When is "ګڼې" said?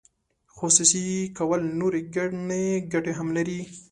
2.15-2.63